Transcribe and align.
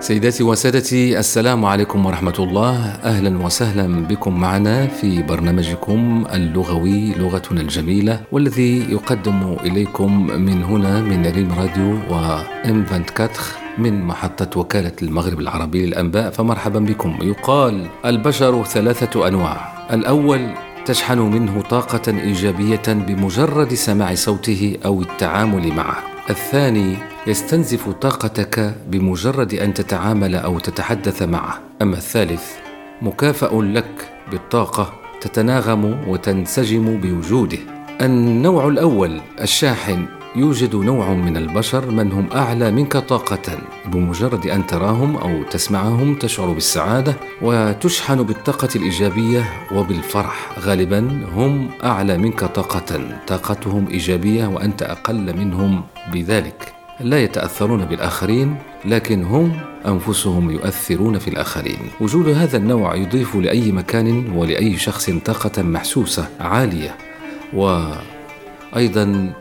سيداتي 0.00 0.42
وسادتي 0.42 1.18
السلام 1.18 1.64
عليكم 1.64 2.06
ورحمة 2.06 2.34
الله. 2.38 2.76
أهلا 3.04 3.44
وسهلا 3.44 4.06
بكم 4.06 4.40
معنا 4.40 4.86
في 4.86 5.22
برنامجكم 5.22 6.24
اللغوي 6.34 7.12
لغتنا 7.14 7.60
الجميلة 7.60 8.20
والذي 8.32 8.92
يقدم 8.92 9.56
إليكم 9.64 10.26
من 10.26 10.62
هنا 10.62 11.00
من 11.00 11.26
ريم 11.26 11.52
راديو 11.52 11.98
وإم 12.10 12.84
24 12.92 13.30
من 13.78 14.04
محطة 14.04 14.60
وكالة 14.60 14.92
المغرب 15.02 15.40
العربي 15.40 15.86
للأنباء. 15.86 16.30
فمرحبا 16.30 16.78
بكم. 16.80 17.18
يقال 17.22 17.86
البشر 18.04 18.64
ثلاثة 18.64 19.28
أنواع. 19.28 19.86
الأول 19.92 20.48
تشحن 20.86 21.18
منه 21.18 21.62
طاقة 21.70 22.12
إيجابية 22.20 22.82
بمجرد 22.88 23.74
سماع 23.74 24.14
صوته 24.14 24.76
أو 24.84 25.02
التعامل 25.02 25.72
معه. 25.72 25.96
الثاني 26.30 26.96
يستنزف 27.26 27.88
طاقتك 27.88 28.74
بمجرد 28.88 29.54
أن 29.54 29.74
تتعامل 29.74 30.34
أو 30.34 30.58
تتحدث 30.58 31.22
معه. 31.22 31.60
أما 31.82 31.96
الثالث 31.96 32.52
مكافأ 33.02 33.54
لك 33.54 34.12
بالطاقة 34.30 34.92
تتناغم 35.20 36.08
وتنسجم 36.08 37.00
بوجوده. 37.00 37.58
النوع 38.00 38.68
الأول 38.68 39.20
الشاحن 39.40 40.06
يوجد 40.36 40.76
نوع 40.76 41.14
من 41.14 41.36
البشر 41.36 41.90
من 41.90 42.12
هم 42.12 42.28
أعلى 42.34 42.70
منك 42.70 42.96
طاقة 42.96 43.58
بمجرد 43.86 44.46
أن 44.46 44.66
تراهم 44.66 45.16
أو 45.16 45.42
تسمعهم 45.42 46.14
تشعر 46.14 46.52
بالسعادة 46.52 47.14
وتشحن 47.42 48.22
بالطاقة 48.22 48.68
الإيجابية 48.76 49.44
وبالفرح. 49.74 50.58
غالبا 50.60 51.26
هم 51.34 51.70
أعلى 51.84 52.18
منك 52.18 52.44
طاقة 52.44 53.00
طاقتهم 53.26 53.88
إيجابية 53.88 54.46
وأنت 54.46 54.82
أقل 54.82 55.36
منهم 55.36 55.82
بذلك. 56.12 56.79
لا 57.00 57.22
يتأثرون 57.22 57.84
بالآخرين 57.84 58.56
لكن 58.84 59.24
هم 59.24 59.60
أنفسهم 59.86 60.50
يؤثرون 60.50 61.18
في 61.18 61.28
الآخرين. 61.28 61.78
وجود 62.00 62.28
هذا 62.28 62.56
النوع 62.56 62.94
يضيف 62.94 63.36
لأي 63.36 63.72
مكان 63.72 64.32
ولأي 64.36 64.76
شخص 64.76 65.10
طاقة 65.10 65.62
محسوسة 65.62 66.28
عالية 66.40 66.96
وأيضا 67.52 69.32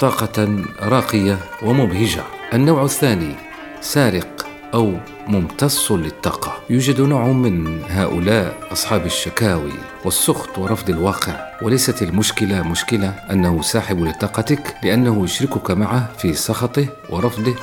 طاقة 0.00 0.64
راقية 0.82 1.38
ومبهجة. 1.62 2.22
النوع 2.54 2.84
الثاني 2.84 3.34
سارق 3.80 4.46
أو 4.74 4.92
ممتص 5.28 5.92
للطاقة. 5.92 6.58
يوجد 6.70 7.00
نوع 7.00 7.26
من 7.26 7.82
هؤلاء 7.88 8.68
أصحاب 8.72 9.06
الشكاوي 9.06 9.72
والسخط 10.04 10.58
ورفض 10.58 10.90
الواقع. 10.90 11.52
وليست 11.62 12.02
المشكلة 12.02 12.62
مشكلة 12.62 13.08
أنه 13.08 13.62
ساحب 13.62 14.04
لطاقتك 14.04 14.74
لأنه 14.82 15.24
يشركك 15.24 15.70
معه 15.70 16.12
في 16.18 16.34
سخطه 16.34 16.86
ورفضه. 17.10 17.54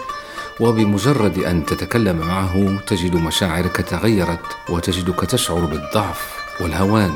وبمجرد 0.60 1.40
أن 1.40 1.66
تتكلم 1.66 2.18
معه 2.18 2.78
تجد 2.88 3.16
مشاعرك 3.16 3.78
تغيرت 3.78 4.46
وتجدك 4.70 5.20
تشعر 5.20 5.66
بالضعف 5.66 6.34
والهوان. 6.62 7.12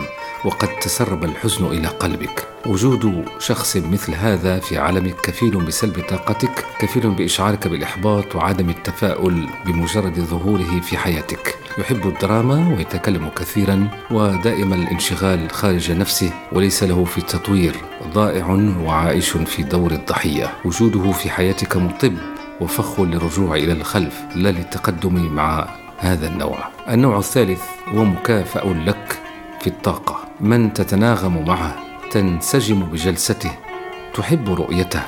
وقد 0.46 0.68
تسرب 0.82 1.24
الحزن 1.24 1.66
إلى 1.66 1.88
قلبك. 1.88 2.48
وجود 2.66 3.26
شخص 3.40 3.78
مثل 3.78 4.16
هذا 4.16 4.60
في 4.60 4.78
عالمك 4.78 5.16
كفيل 5.22 5.66
بسلب 5.66 6.04
طاقتك 6.10 6.66
كفيل 6.80 7.10
بإشعارك 7.10 7.68
بالإحباط 7.68 8.36
وعدم 8.36 8.70
التفاؤل 8.70 9.50
بمجرد 9.66 10.20
ظهوره 10.20 10.80
في 10.82 10.98
حياتك. 10.98 11.56
يحب 11.78 12.08
الدراما 12.08 12.76
ويتكلم 12.78 13.30
كثيرا 13.36 13.90
ودائما 14.12 14.76
الانشغال 14.76 15.52
خارج 15.52 15.92
نفسه 15.92 16.32
وليس 16.52 16.84
له 16.84 17.06
في 17.06 17.18
التطوير 17.18 17.76
ضائع 18.14 18.48
وعائش 18.86 19.30
في 19.30 19.64
دور 19.64 19.92
الضحية. 19.92 20.54
وجوده 20.66 21.12
في 21.12 21.30
حياتك 21.30 21.78
مطب 21.78 22.14
وفخ 22.62 23.02
للرجوع 23.02 23.56
إلى 23.56 23.72
الخلف 23.72 24.22
لا 24.36 24.50
للتقدم 24.50 25.36
مع 25.36 25.68
هذا 25.98 26.28
النوع. 26.28 26.58
النوع 26.90 27.18
الثالث 27.18 27.62
ومكافأ 27.94 28.68
لك. 28.86 29.20
في 29.68 29.74
الطاقة. 29.74 30.28
من 30.40 30.74
تتناغم 30.74 31.46
معه 31.48 31.76
تنسجم 32.12 32.80
بجلسته 32.80 33.52
تحب 34.14 34.50
رؤيته. 34.50 35.02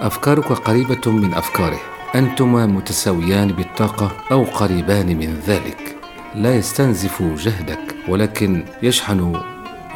أفكارك 0.00 0.52
قريبة 0.52 1.10
من 1.10 1.34
أفكاره. 1.34 1.80
أنتما 2.14 2.66
متساويان 2.66 3.48
بالطاقة 3.48 4.12
أو 4.30 4.44
قريبان 4.44 5.06
من 5.06 5.40
ذلك. 5.46 5.96
لا 6.34 6.54
يستنزف 6.54 7.22
جهدك 7.22 7.94
ولكن 8.08 8.64
يشحن 8.82 9.40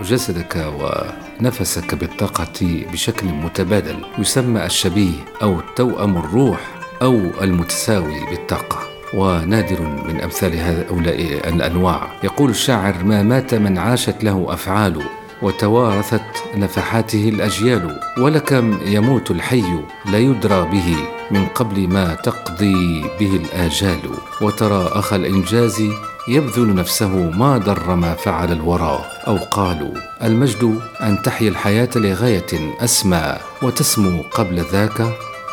جسدك 0.03 0.73
ونفسك 0.81 1.95
بالطاقة 1.95 2.85
بشكل 2.93 3.27
متبادل. 3.27 3.97
يسمى 4.19 4.67
الشبيه 4.67 5.13
أو 5.43 5.61
توأم 5.77 6.17
الروح 6.17 6.61
أو 7.03 7.21
المتساوي 7.43 8.27
بالطاقة. 8.31 8.94
ونادر 9.15 9.81
من 9.81 10.21
أمثال 10.21 10.61
هؤلاء 10.61 11.49
الأنواع. 11.49 12.09
يقول 12.25 12.51
الشاعر 12.51 13.05
ما 13.05 13.23
مات 13.23 13.55
من 13.55 13.79
عاشت 13.79 14.25
له 14.25 14.47
أفعال 14.49 15.03
وتوارثت 15.43 16.23
نفحاته 16.57 17.29
الأجيال 17.29 18.01
ولكم 18.19 18.79
يموت 18.87 19.31
الحي 19.31 19.65
لا 20.13 20.19
يدرى 20.19 20.65
به 20.65 20.97
من 21.31 21.47
قبل 21.47 21.89
ما 21.89 22.15
تقضي 22.15 23.03
به 23.21 23.37
الآجال. 23.37 24.01
وترى 24.41 24.91
أخ 24.93 25.13
الإنجاز 25.13 25.83
يبذل 26.29 26.75
نفسه 26.75 27.31
ما 27.31 27.59
ضر 27.59 27.95
ما 27.95 28.15
فعل 28.15 28.53
الورى. 28.53 29.05
أو 29.27 29.37
قالوا 29.37 29.95
المجد 30.23 30.81
أن 31.03 31.23
تحيا 31.23 31.49
الحياة 31.49 31.91
لغاية 31.97 32.75
أسمى 32.81 33.37
وتسمو 33.63 34.23
قبل 34.23 34.65
ذاك 34.73 35.07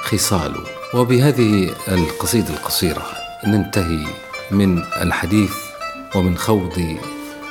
خصال. 0.03 0.53
وبهذه 0.93 1.69
القصيدة 1.87 2.49
القصيرة. 2.49 3.20
ننتهي 3.47 4.05
من 4.51 4.83
الحديث 5.01 5.53
ومن 6.15 6.37
خوض 6.37 6.97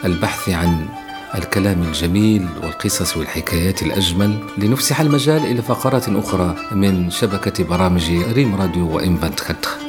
البحث 0.04 0.48
عن 0.48 0.86
الكلام 1.34 1.82
الجميل 1.82 2.46
والقصص 2.62 3.16
والحكايات 3.16 3.82
الأجمل 3.82 4.38
لنفسح 4.58 5.00
المجال 5.00 5.44
إلى 5.44 5.62
فقرات 5.62 6.08
أخرى 6.08 6.56
من 6.72 7.10
شبكة 7.10 7.64
برامج 7.64 8.10
ريم 8.32 8.54
راديو 8.54 8.96
وإم 8.96 9.18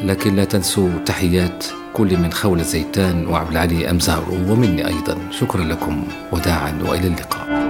لكن 0.04 0.36
لا 0.36 0.44
تنسوا 0.44 0.90
تحيات 1.06 1.66
كل 1.94 2.18
من 2.18 2.34
خول 2.34 2.60
الزيتان 2.60 3.28
وعبد 3.28 3.52
العلي 3.52 3.90
أمزار 3.90 4.24
ومني 4.30 4.88
أيضا. 4.88 5.18
شكرا 5.32 5.64
لكم 5.64 6.04
وداعا 6.32 6.80
وإلى 6.88 7.08
اللقاء. 7.08 7.61